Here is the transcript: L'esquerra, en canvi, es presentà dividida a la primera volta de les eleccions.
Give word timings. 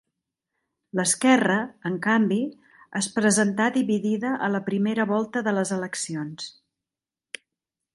L'esquerra, 0.99 1.57
en 1.91 1.99
canvi, 2.07 2.39
es 3.03 3.11
presentà 3.19 3.69
dividida 3.79 4.35
a 4.49 4.53
la 4.57 4.65
primera 4.73 5.09
volta 5.17 5.49
de 5.51 5.59
les 5.61 5.79
eleccions. 5.81 6.53